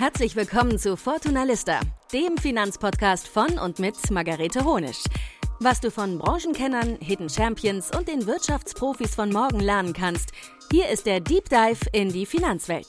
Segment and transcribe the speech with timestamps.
[0.00, 1.78] Herzlich willkommen zu Fortuna Lista,
[2.10, 5.04] dem Finanzpodcast von und mit Margarete Honisch.
[5.58, 10.32] Was du von Branchenkennern, Hidden Champions und den Wirtschaftsprofis von morgen lernen kannst,
[10.72, 12.86] hier ist der Deep Dive in die Finanzwelt.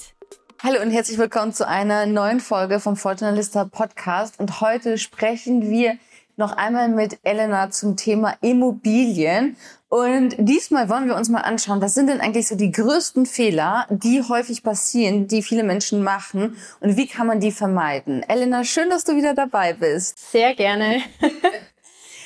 [0.64, 4.40] Hallo und herzlich willkommen zu einer neuen Folge vom Fortuna Lista Podcast.
[4.40, 5.98] Und heute sprechen wir
[6.38, 9.58] noch einmal mit Elena zum Thema Immobilien.
[9.92, 13.88] Und diesmal wollen wir uns mal anschauen, was sind denn eigentlich so die größten Fehler,
[13.90, 18.24] die häufig passieren, die viele Menschen machen und wie kann man die vermeiden?
[18.24, 20.32] Elena, schön, dass du wieder dabei bist.
[20.32, 21.02] Sehr gerne.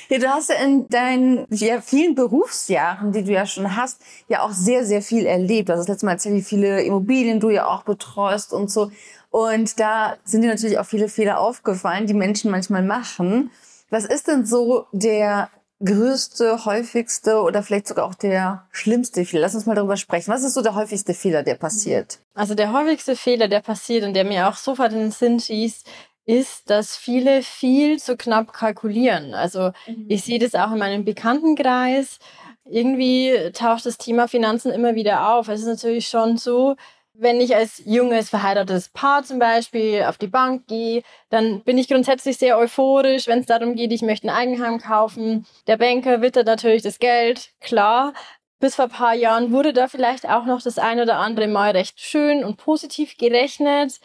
[0.08, 4.42] Ja, du hast ja in deinen ja, vielen Berufsjahren, die du ja schon hast, ja
[4.42, 5.68] auch sehr, sehr viel erlebt.
[5.68, 8.92] Also das letzte Mal erzählt, wie viele Immobilien du ja auch betreust und so.
[9.30, 13.50] Und da sind dir natürlich auch viele Fehler aufgefallen, die Menschen manchmal machen.
[13.90, 15.50] Was ist denn so der
[15.84, 19.42] größte, häufigste oder vielleicht sogar auch der schlimmste Fehler?
[19.42, 20.32] Lass uns mal darüber sprechen.
[20.32, 22.20] Was ist so der häufigste Fehler, der passiert?
[22.34, 25.86] Also der häufigste Fehler, der passiert und der mir auch sofort in den Sinn schießt,
[26.24, 29.34] ist, dass viele viel zu knapp kalkulieren.
[29.34, 30.06] Also mhm.
[30.08, 32.18] ich sehe das auch in meinem Bekanntenkreis.
[32.64, 35.48] Irgendwie taucht das Thema Finanzen immer wieder auf.
[35.48, 36.74] Es ist natürlich schon so,
[37.18, 41.88] wenn ich als junges verheiratetes Paar zum Beispiel auf die Bank gehe, dann bin ich
[41.88, 45.46] grundsätzlich sehr euphorisch, wenn es darum geht, ich möchte ein Eigenheim kaufen.
[45.66, 48.12] Der Banker wittert natürlich das Geld, klar.
[48.58, 51.72] Bis vor ein paar Jahren wurde da vielleicht auch noch das ein oder andere Mal
[51.72, 54.00] recht schön und positiv gerechnet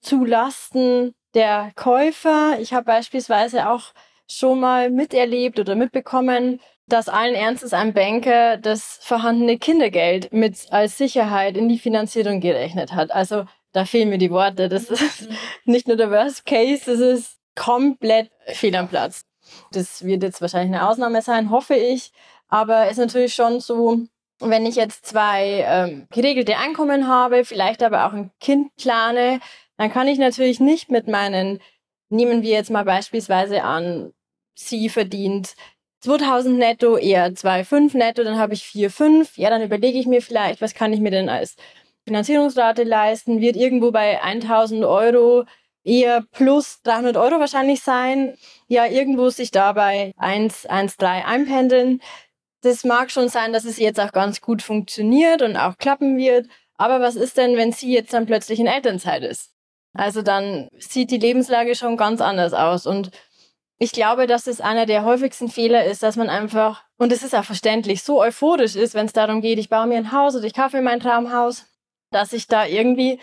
[0.00, 2.58] zu Lasten der Käufer.
[2.60, 3.92] Ich habe beispielsweise auch
[4.28, 10.98] schon mal miterlebt oder mitbekommen, dass allen Ernstes ein Banker das vorhandene Kindergeld mit als
[10.98, 13.10] Sicherheit in die Finanzierung gerechnet hat.
[13.10, 14.68] Also da fehlen mir die Worte.
[14.68, 15.36] Das ist mhm.
[15.64, 19.24] nicht nur der Worst Case, das ist komplett fehl am Platz.
[19.72, 22.12] Das wird jetzt wahrscheinlich eine Ausnahme sein, hoffe ich.
[22.48, 23.98] Aber es ist natürlich schon so,
[24.38, 29.40] wenn ich jetzt zwei ähm, geregelte Einkommen habe, vielleicht aber auch ein Kind plane,
[29.76, 31.60] dann kann ich natürlich nicht mit meinen,
[32.08, 34.12] nehmen wir jetzt mal beispielsweise an,
[34.54, 35.54] sie verdient
[36.00, 39.30] 2000 netto, eher 2,5 netto, dann habe ich 4,5.
[39.36, 41.56] Ja, dann überlege ich mir vielleicht, was kann ich mir denn als
[42.04, 43.40] Finanzierungsrate leisten?
[43.40, 45.44] Wird irgendwo bei 1000 Euro
[45.84, 48.36] eher plus 300 Euro wahrscheinlich sein.
[48.68, 52.00] Ja, irgendwo sich dabei 1, 1, 3 einpendeln.
[52.62, 56.48] Das mag schon sein, dass es jetzt auch ganz gut funktioniert und auch klappen wird.
[56.76, 59.52] Aber was ist denn, wenn sie jetzt dann plötzlich in Elternzeit ist?
[59.94, 62.86] Also dann sieht die Lebenslage schon ganz anders aus.
[62.86, 63.10] Und
[63.78, 67.34] ich glaube, dass es einer der häufigsten Fehler ist, dass man einfach, und es ist
[67.34, 70.46] auch verständlich, so euphorisch ist, wenn es darum geht, ich baue mir ein Haus oder
[70.46, 71.66] ich kaufe mir mein Traumhaus,
[72.10, 73.20] dass ich da irgendwie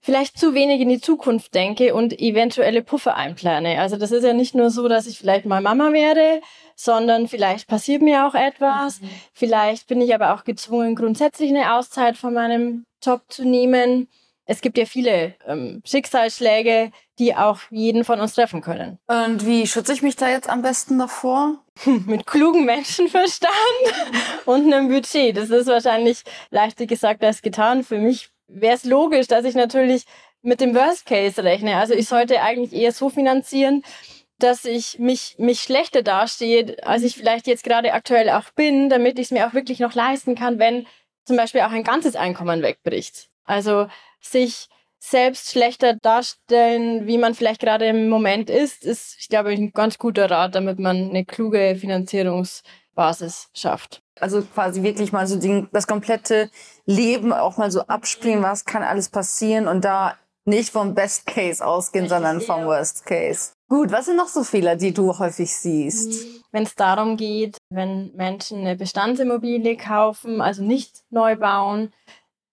[0.00, 3.80] vielleicht zu wenig in die Zukunft denke und eventuelle Puffer einplane.
[3.80, 6.40] Also das ist ja nicht nur so, dass ich vielleicht mal Mama werde,
[6.76, 9.00] sondern vielleicht passiert mir auch etwas.
[9.00, 9.10] Mhm.
[9.32, 14.08] Vielleicht bin ich aber auch gezwungen, grundsätzlich eine Auszeit von meinem Job zu nehmen
[14.50, 18.98] es gibt ja viele ähm, Schicksalsschläge, die auch jeden von uns treffen können.
[19.06, 21.62] Und wie schütze ich mich da jetzt am besten davor?
[21.84, 23.52] Mit klugen Menschenverstand
[24.46, 25.36] und einem Budget.
[25.36, 27.84] Das ist wahrscheinlich leichter gesagt als getan.
[27.84, 30.06] Für mich wäre es logisch, dass ich natürlich
[30.40, 31.76] mit dem Worst Case rechne.
[31.76, 33.82] Also ich sollte eigentlich eher so finanzieren,
[34.38, 39.18] dass ich mich, mich schlechter dastehe, als ich vielleicht jetzt gerade aktuell auch bin, damit
[39.18, 40.86] ich es mir auch wirklich noch leisten kann, wenn
[41.26, 43.28] zum Beispiel auch ein ganzes Einkommen wegbricht.
[43.44, 43.88] Also
[44.20, 44.68] sich
[45.00, 49.98] selbst schlechter darstellen, wie man vielleicht gerade im Moment ist, ist, ich glaube, ein ganz
[49.98, 54.02] guter Rat, damit man eine kluge Finanzierungsbasis schafft.
[54.20, 56.50] Also quasi wirklich mal so die, das komplette
[56.84, 61.64] Leben auch mal so abspielen, was kann alles passieren und da nicht vom Best Case
[61.64, 63.52] ausgehen, sondern vom Worst Case.
[63.68, 66.24] Gut, was sind noch so Fehler, die du häufig siehst?
[66.52, 71.92] Wenn es darum geht, wenn Menschen eine Bestandsimmobilie kaufen, also nicht neu bauen,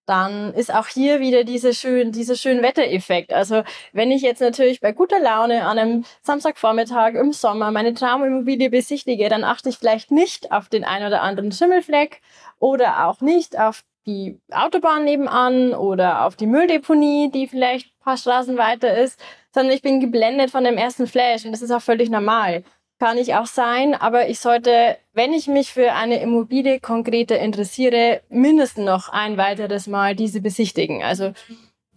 [0.06, 3.32] dann ist auch hier wieder diese schön, dieser schön Wettereffekt.
[3.32, 3.62] Also
[3.92, 9.28] wenn ich jetzt natürlich bei guter Laune an einem Samstagvormittag im Sommer meine Traumimmobilie besichtige,
[9.28, 12.20] dann achte ich vielleicht nicht auf den ein oder anderen Schimmelfleck
[12.58, 18.16] oder auch nicht auf die Autobahn nebenan oder auf die Mülldeponie, die vielleicht ein paar
[18.16, 19.20] Straßen weiter ist,
[19.52, 22.62] sondern ich bin geblendet von dem ersten Flash und das ist auch völlig normal
[22.98, 28.22] kann ich auch sein, aber ich sollte, wenn ich mich für eine Immobilie konkreter interessiere,
[28.28, 31.02] mindestens noch ein weiteres Mal diese besichtigen.
[31.02, 31.32] Also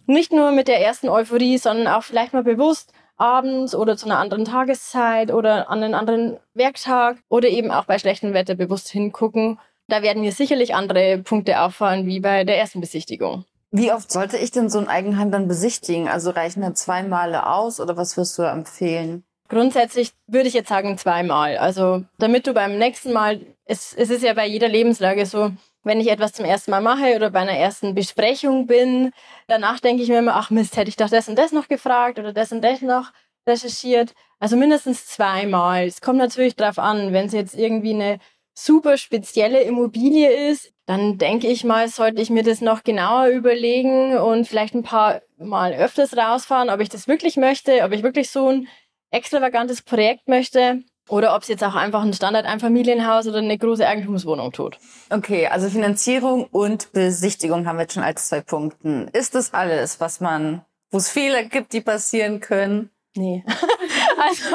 [0.06, 4.18] nicht nur mit der ersten Euphorie, sondern auch vielleicht mal bewusst abends oder zu einer
[4.18, 9.58] anderen Tageszeit oder an einen anderen Werktag oder eben auch bei schlechtem Wetter bewusst hingucken.
[9.88, 13.44] Da werden mir sicherlich andere Punkte auffallen wie bei der ersten Besichtigung.
[13.72, 16.08] Wie oft sollte ich denn so ein Eigenheim dann besichtigen?
[16.08, 19.24] Also reichen da zwei Male aus oder was wirst du empfehlen?
[19.50, 21.58] Grundsätzlich würde ich jetzt sagen zweimal.
[21.58, 25.50] Also damit du beim nächsten Mal, es, es ist ja bei jeder Lebenslage so,
[25.82, 29.10] wenn ich etwas zum ersten Mal mache oder bei einer ersten Besprechung bin,
[29.48, 32.20] danach denke ich mir immer, ach Mist, hätte ich doch das und das noch gefragt
[32.20, 33.10] oder das und das noch
[33.44, 34.14] recherchiert.
[34.38, 35.84] Also mindestens zweimal.
[35.84, 38.20] Es kommt natürlich darauf an, wenn es jetzt irgendwie eine
[38.54, 44.16] super spezielle Immobilie ist, dann denke ich mal, sollte ich mir das noch genauer überlegen
[44.16, 48.30] und vielleicht ein paar Mal öfters rausfahren, ob ich das wirklich möchte, ob ich wirklich
[48.30, 48.68] so ein
[49.10, 54.52] extravagantes Projekt möchte oder ob es jetzt auch einfach ein Standard-Einfamilienhaus oder eine große Eigentumswohnung
[54.52, 54.78] tut.
[55.10, 59.08] Okay, also Finanzierung und Besichtigung haben wir jetzt schon als zwei Punkte.
[59.12, 62.90] Ist das alles, was man, wo es Fehler gibt, die passieren können?
[63.16, 63.44] Nee.
[64.18, 64.54] also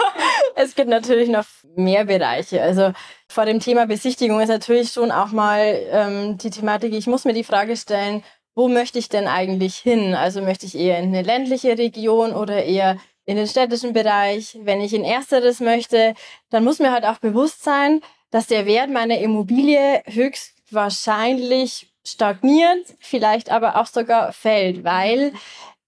[0.56, 2.62] es gibt natürlich noch mehr Bereiche.
[2.62, 2.94] Also
[3.28, 7.34] vor dem Thema Besichtigung ist natürlich schon auch mal ähm, die Thematik, ich muss mir
[7.34, 8.24] die Frage stellen,
[8.56, 10.16] wo möchte ich denn eigentlich hin?
[10.16, 14.58] Also möchte ich eher in eine ländliche Region oder eher in den städtischen Bereich?
[14.62, 16.16] Wenn ich in ersteres möchte,
[16.50, 18.02] dann muss mir halt auch bewusst sein,
[18.32, 25.34] dass der Wert meiner Immobilie höchstwahrscheinlich stagniert, vielleicht aber auch sogar fällt, weil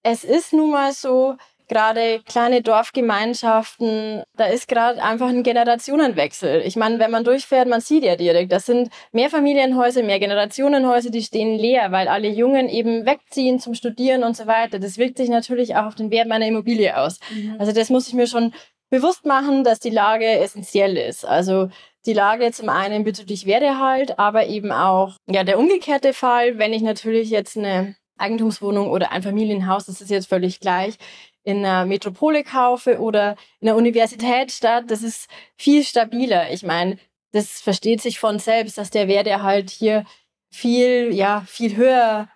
[0.04, 1.36] es ist nun mal so,
[1.68, 6.62] gerade kleine Dorfgemeinschaften, da ist gerade einfach ein Generationenwechsel.
[6.66, 11.10] Ich meine, wenn man durchfährt, man sieht ja direkt, das sind mehr Familienhäuser, mehr Generationenhäuser,
[11.10, 14.80] die stehen leer, weil alle Jungen eben wegziehen zum Studieren und so weiter.
[14.80, 17.20] Das wirkt sich natürlich auch auf den Wert meiner Immobilie aus.
[17.34, 17.56] Mhm.
[17.60, 18.54] Also das muss ich mir schon
[18.90, 21.26] bewusst machen, dass die Lage essentiell ist.
[21.26, 21.70] Also
[22.06, 26.82] die Lage zum einen bezüglich Werterhalt, aber eben auch ja der umgekehrte Fall, wenn ich
[26.82, 30.98] natürlich jetzt eine Eigentumswohnung oder ein Familienhaus, das ist jetzt völlig gleich,
[31.48, 36.52] in einer Metropole kaufe oder in einer Universitätsstadt, das ist viel stabiler.
[36.52, 36.98] Ich meine,
[37.32, 40.04] das versteht sich von selbst, dass der Wert ja halt hier
[40.52, 42.28] viel, ja, viel höher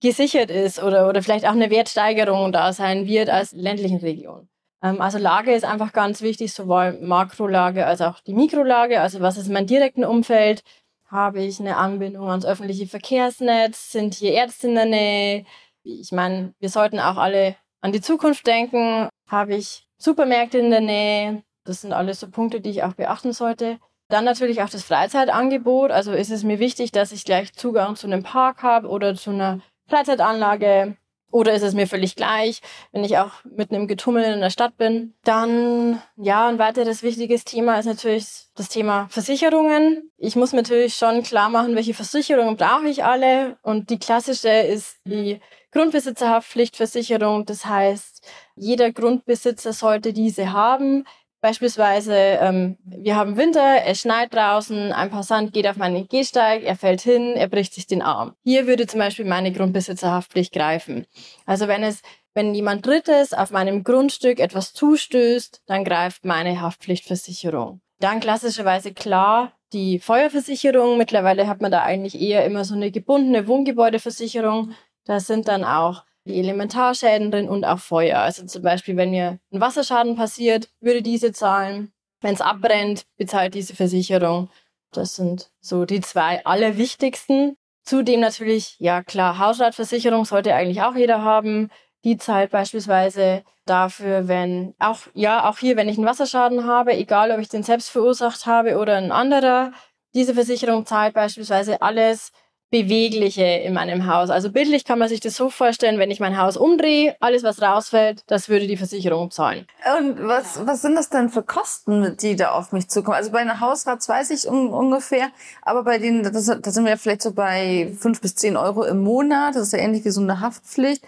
[0.00, 4.48] gesichert ist oder, oder vielleicht auch eine Wertsteigerung da sein wird als ländlichen Regionen.
[4.84, 9.00] Ähm, also Lage ist einfach ganz wichtig, sowohl Makrolage als auch die Mikrolage.
[9.00, 10.62] Also was ist mein direkten Umfeld?
[11.06, 13.90] Habe ich eine Anbindung ans öffentliche Verkehrsnetz?
[13.90, 15.44] Sind hier Ärzte in der Nähe?
[15.82, 20.80] Ich meine, wir sollten auch alle an die Zukunft denken, habe ich Supermärkte in der
[20.80, 21.42] Nähe.
[21.64, 23.78] Das sind alles so Punkte, die ich auch beachten sollte.
[24.08, 25.90] Dann natürlich auch das Freizeitangebot.
[25.90, 29.30] Also ist es mir wichtig, dass ich gleich Zugang zu einem Park habe oder zu
[29.30, 30.96] einer Freizeitanlage.
[31.32, 32.60] Oder ist es mir völlig gleich,
[32.90, 35.14] wenn ich auch mitten im Getummel in der Stadt bin?
[35.22, 40.10] Dann, ja, ein weiteres wichtiges Thema ist natürlich das Thema Versicherungen.
[40.16, 43.58] Ich muss natürlich schon klar machen, welche Versicherungen brauche ich alle.
[43.62, 45.40] Und die klassische ist die
[45.72, 47.46] Grundbesitzerhaftpflichtversicherung.
[47.46, 48.26] Das heißt,
[48.56, 51.04] jeder Grundbesitzer sollte diese haben.
[51.40, 56.76] Beispielsweise, ähm, wir haben Winter, es schneit draußen, ein Passant geht auf meinen Gehsteig, er
[56.76, 58.34] fällt hin, er bricht sich den Arm.
[58.44, 61.06] Hier würde zum Beispiel meine Grundbesitzerhaftpflicht greifen.
[61.46, 62.02] Also wenn es,
[62.34, 67.80] wenn jemand Drittes auf meinem Grundstück etwas zustößt, dann greift meine Haftpflichtversicherung.
[68.00, 70.98] Dann klassischerweise klar die Feuerversicherung.
[70.98, 74.72] Mittlerweile hat man da eigentlich eher immer so eine gebundene Wohngebäudeversicherung.
[75.04, 78.18] Da sind dann auch die Elementarschäden drin und auch Feuer.
[78.20, 81.92] Also zum Beispiel, wenn mir ein Wasserschaden passiert, würde diese zahlen.
[82.20, 84.50] Wenn es abbrennt, bezahlt diese Versicherung.
[84.92, 87.56] Das sind so die zwei allerwichtigsten.
[87.82, 91.70] Zudem natürlich, ja klar, Hausratversicherung sollte eigentlich auch jeder haben.
[92.04, 97.30] Die zahlt beispielsweise dafür, wenn auch, ja, auch hier, wenn ich einen Wasserschaden habe, egal
[97.30, 99.72] ob ich den selbst verursacht habe oder ein anderer,
[100.14, 102.32] diese Versicherung zahlt beispielsweise alles,
[102.70, 104.30] Bewegliche in meinem Haus.
[104.30, 107.60] Also bildlich kann man sich das so vorstellen, wenn ich mein Haus umdrehe, alles was
[107.60, 109.66] rausfällt, das würde die Versicherung zahlen.
[109.98, 113.16] Und was, was sind das denn für Kosten, die da auf mich zukommen?
[113.16, 115.30] Also bei einer Hausrat weiß ich un ungefähr,
[115.62, 119.02] aber bei denen, das, da sind wir vielleicht so bei fünf bis zehn Euro im
[119.02, 119.56] Monat.
[119.56, 121.02] Das ist ja ähnlich wie so eine Haftpflicht.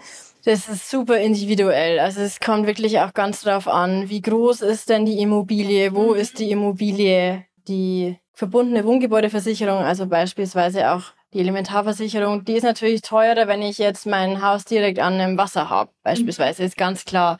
[0.45, 1.99] Das ist super individuell.
[1.99, 6.11] Also es kommt wirklich auch ganz drauf an, wie groß ist denn die Immobilie, wo
[6.13, 13.47] ist die Immobilie, die verbundene Wohngebäudeversicherung, also beispielsweise auch die Elementarversicherung, die ist natürlich teurer,
[13.47, 17.37] wenn ich jetzt mein Haus direkt an einem Wasser habe, beispielsweise, ist ganz klar.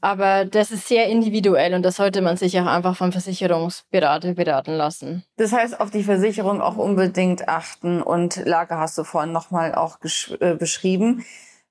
[0.00, 4.72] Aber das ist sehr individuell und das sollte man sich auch einfach vom Versicherungsberater beraten
[4.72, 5.24] lassen.
[5.36, 9.98] Das heißt, auf die Versicherung auch unbedingt achten und Lage hast du vorhin nochmal auch
[10.40, 11.24] äh, beschrieben.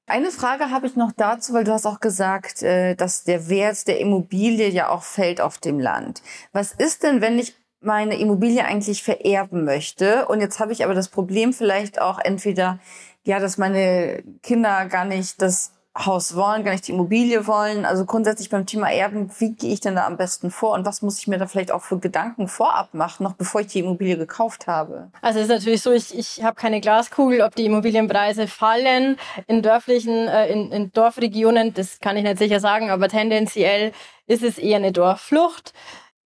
[0.07, 3.87] Eine Frage habe ich noch dazu, weil du hast auch gesagt, äh, dass der Wert
[3.87, 6.21] der Immobilie ja auch fällt auf dem Land.
[6.51, 10.27] Was ist denn, wenn ich meine Immobilie eigentlich vererben möchte.
[10.27, 12.79] Und jetzt habe ich aber das Problem vielleicht auch entweder,
[13.23, 17.83] ja, dass meine Kinder gar nicht das Haus wollen, gar nicht die Immobilie wollen.
[17.83, 21.01] Also grundsätzlich beim Thema Erben, wie gehe ich denn da am besten vor und was
[21.01, 24.17] muss ich mir da vielleicht auch für Gedanken vorab machen, noch bevor ich die Immobilie
[24.17, 25.11] gekauft habe?
[25.21, 29.61] Also es ist natürlich so, ich, ich habe keine Glaskugel, ob die Immobilienpreise fallen in
[29.61, 33.91] dörflichen, äh, in, in Dorfregionen, das kann ich nicht sicher sagen, aber tendenziell
[34.27, 35.73] ist es eher eine Dorfflucht.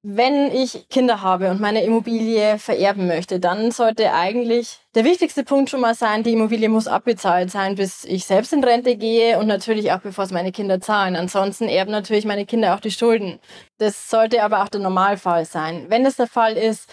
[0.07, 5.71] Wenn ich Kinder habe und meine Immobilie vererben möchte, dann sollte eigentlich der wichtigste Punkt
[5.71, 9.47] schon mal sein, die Immobilie muss abbezahlt sein, bis ich selbst in Rente gehe und
[9.47, 11.15] natürlich auch bevor es meine Kinder zahlen.
[11.15, 13.39] Ansonsten erben natürlich meine Kinder auch die Schulden.
[13.79, 15.87] Das sollte aber auch der Normalfall sein.
[15.89, 16.87] Wenn das der Fall ist,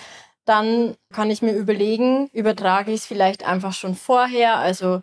[0.46, 5.02] dann kann ich mir überlegen, übertrage ich es vielleicht einfach schon vorher, also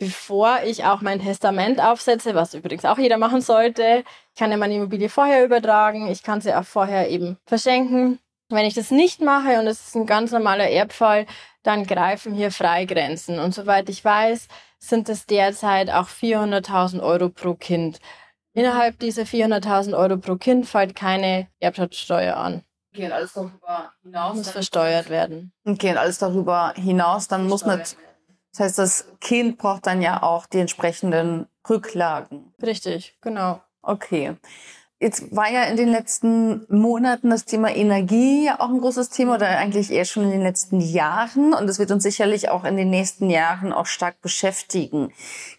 [0.00, 4.02] bevor ich auch mein Testament aufsetze, was übrigens auch jeder machen sollte.
[4.32, 8.18] Ich kann ja meine Immobilie vorher übertragen, ich kann sie auch vorher eben verschenken.
[8.48, 11.26] Wenn ich das nicht mache und es ist ein ganz normaler Erbfall,
[11.62, 13.38] dann greifen hier Freigrenzen.
[13.38, 18.00] Und soweit ich weiß, sind es derzeit auch 400.000 Euro pro Kind.
[18.54, 22.64] Innerhalb dieser 400.000 Euro pro Kind fällt keine Erbschaftssteuer an.
[22.92, 24.36] Okay, alles darüber hinaus.
[24.36, 25.52] Muss versteuert werden.
[25.64, 27.82] Okay, alles darüber hinaus, dann muss man
[28.52, 32.52] das heißt, das Kind braucht dann ja auch die entsprechenden Rücklagen.
[32.62, 33.60] Richtig, genau.
[33.82, 34.36] Okay.
[35.02, 39.36] Jetzt war ja in den letzten Monaten das Thema Energie ja auch ein großes Thema
[39.36, 42.76] oder eigentlich eher schon in den letzten Jahren und es wird uns sicherlich auch in
[42.76, 45.10] den nächsten Jahren auch stark beschäftigen.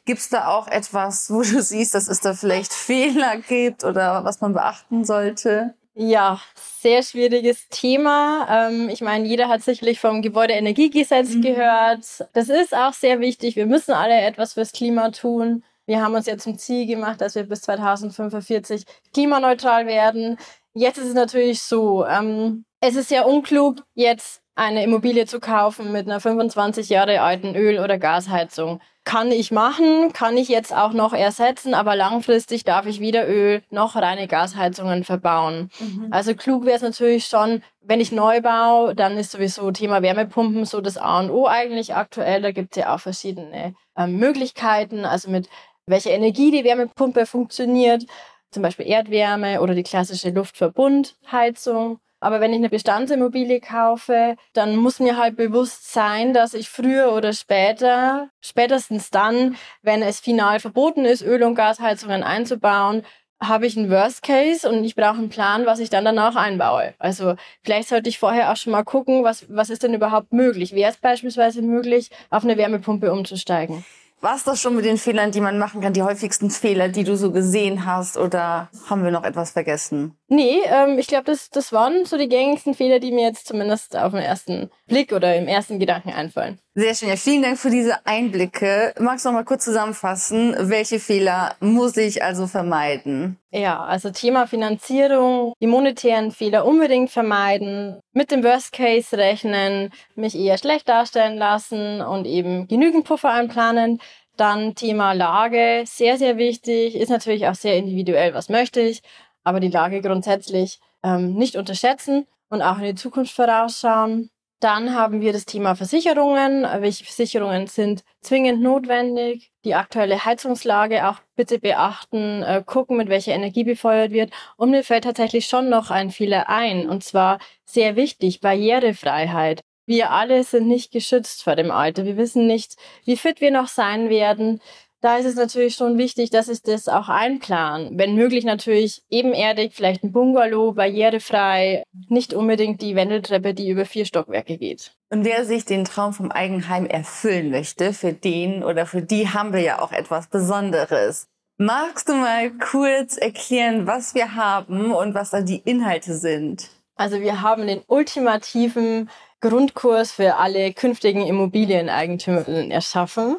[0.05, 4.24] Gibt es da auch etwas, wo du siehst, dass es da vielleicht Fehler gibt oder
[4.24, 5.74] was man beachten sollte?
[5.93, 8.48] Ja, sehr schwieriges Thema.
[8.50, 11.41] Ähm, ich meine, jeder hat sicherlich vom Gebäudeenergiegesetz mhm.
[11.41, 12.05] gehört.
[12.33, 13.57] Das ist auch sehr wichtig.
[13.57, 15.63] Wir müssen alle etwas fürs Klima tun.
[15.86, 20.38] Wir haben uns ja zum Ziel gemacht, dass wir bis 2045 klimaneutral werden.
[20.74, 25.91] Jetzt ist es natürlich so, ähm, es ist ja unklug, jetzt eine Immobilie zu kaufen
[25.91, 30.93] mit einer 25 Jahre alten Öl- oder Gasheizung kann ich machen, kann ich jetzt auch
[30.93, 35.72] noch ersetzen, aber langfristig darf ich weder Öl noch reine Gasheizungen verbauen.
[35.79, 36.08] Mhm.
[36.12, 40.65] Also klug wäre es natürlich schon, wenn ich neu baue, dann ist sowieso Thema Wärmepumpen
[40.65, 42.41] so das A und O eigentlich aktuell.
[42.43, 45.50] Da gibt es ja auch verschiedene äh, Möglichkeiten, also mit
[45.88, 48.05] welcher Energie die Wärmepumpe funktioniert,
[48.51, 52.00] zum Beispiel Erdwärme oder die klassische Luftverbundheizung.
[52.22, 57.13] Aber wenn ich eine Bestandsimmobilie kaufe, dann muss mir halt bewusst sein, dass ich früher
[57.13, 63.01] oder später, spätestens dann, wenn es final verboten ist, Öl- und Gasheizungen einzubauen,
[63.42, 66.94] habe ich einen Worst Case und ich brauche einen Plan, was ich dann danach einbaue.
[67.00, 70.75] Also vielleicht sollte ich vorher auch schon mal gucken, was, was ist denn überhaupt möglich.
[70.75, 73.84] Wäre es beispielsweise möglich, auf eine Wärmepumpe umzusteigen?
[74.22, 77.18] War das schon mit den Fehlern, die man machen kann, die häufigsten Fehler, die du
[77.18, 78.18] so gesehen hast?
[78.18, 80.16] Oder haben wir noch etwas vergessen?
[80.28, 83.98] Nee, ähm, ich glaube, das, das waren so die gängigsten Fehler, die mir jetzt zumindest
[83.98, 86.60] auf den ersten Blick oder im ersten Gedanken einfallen.
[86.74, 87.10] Sehr schön.
[87.10, 88.94] Ja, vielen Dank für diese Einblicke.
[88.98, 93.38] Magst du noch mal kurz zusammenfassen, welche Fehler muss ich also vermeiden?
[93.51, 100.34] Ja, also Thema Finanzierung, die monetären Fehler unbedingt vermeiden, mit dem Worst Case rechnen, mich
[100.34, 104.00] eher schlecht darstellen lassen und eben genügend Puffer einplanen.
[104.38, 109.01] Dann Thema Lage, sehr, sehr wichtig, ist natürlich auch sehr individuell, was möchte ich,
[109.44, 114.30] aber die Lage grundsätzlich ähm, nicht unterschätzen und auch in die Zukunft vorausschauen.
[114.62, 116.62] Dann haben wir das Thema Versicherungen.
[116.82, 119.51] Welche Versicherungen sind zwingend notwendig?
[119.65, 124.32] Die aktuelle Heizungslage auch bitte beachten, äh, gucken, mit welcher Energie befeuert wird.
[124.58, 129.62] Und mir fällt tatsächlich schon noch ein Fehler ein, und zwar sehr wichtig, Barrierefreiheit.
[129.88, 132.06] Wir alle sind nicht geschützt vor dem Alter.
[132.06, 134.62] Wir wissen nicht, wie fit wir noch sein werden
[135.01, 137.98] da ist es natürlich schon wichtig, dass ich das auch einplan.
[137.98, 144.05] Wenn möglich natürlich ebenerdig, vielleicht ein Bungalow, barrierefrei, nicht unbedingt die Wendeltreppe, die über vier
[144.05, 144.93] Stockwerke geht.
[145.10, 149.53] Und wer sich den Traum vom Eigenheim erfüllen möchte, für den oder für die haben
[149.53, 151.27] wir ja auch etwas Besonderes.
[151.58, 156.70] Magst du mal kurz erklären, was wir haben und was da die Inhalte sind?
[156.96, 159.10] Also wir haben den ultimativen
[159.41, 163.38] Grundkurs für alle künftigen Immobilieneigentümerinnen erschaffen.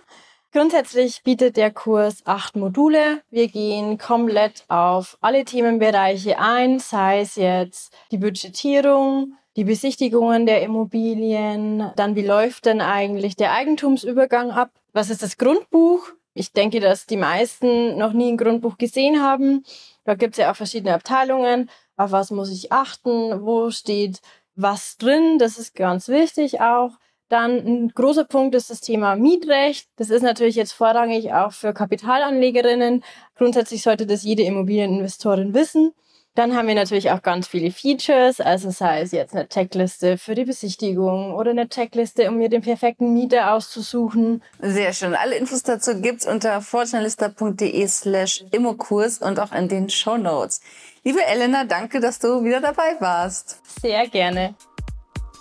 [0.52, 3.22] Grundsätzlich bietet der Kurs acht Module.
[3.30, 10.60] Wir gehen komplett auf alle Themenbereiche ein, sei es jetzt die Budgetierung, die Besichtigungen der
[10.60, 14.70] Immobilien, dann wie läuft denn eigentlich der Eigentumsübergang ab?
[14.92, 16.06] Was ist das Grundbuch?
[16.34, 19.64] Ich denke, dass die meisten noch nie ein Grundbuch gesehen haben.
[20.04, 21.70] Da gibt es ja auch verschiedene Abteilungen.
[21.96, 23.42] Auf was muss ich achten?
[23.42, 24.20] Wo steht
[24.54, 25.38] was drin?
[25.38, 26.90] Das ist ganz wichtig auch.
[27.32, 29.88] Dann ein großer Punkt ist das Thema Mietrecht.
[29.96, 33.02] Das ist natürlich jetzt vorrangig auch für Kapitalanlegerinnen.
[33.38, 35.94] Grundsätzlich sollte das jede Immobilieninvestorin wissen.
[36.34, 40.34] Dann haben wir natürlich auch ganz viele Features, also sei es jetzt eine Checkliste für
[40.34, 44.42] die Besichtigung oder eine Checkliste, um mir den perfekten Mieter auszusuchen.
[44.60, 45.14] Sehr schön.
[45.14, 50.60] Alle Infos dazu gibt's unter fortunalista.de slash Immokurs und auch in den Show Notes.
[51.02, 53.62] Liebe Elena, danke, dass du wieder dabei warst.
[53.80, 54.54] Sehr gerne.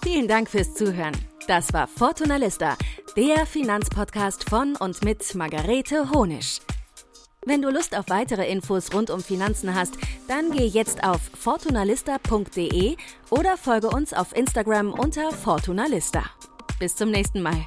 [0.02, 1.31] Vielen Dank fürs Zuhören.
[1.48, 2.78] Das war Fortuna Lista,
[3.18, 6.60] der Finanzpodcast von und mit Margarete Honisch.
[7.46, 12.96] Wenn du Lust auf weitere Infos rund um Finanzen hast, dann geh jetzt auf fortunalista.de
[13.32, 16.24] oder folge uns auf Instagram unter Fortunalista.
[16.80, 17.66] Bis zum nächsten Mal.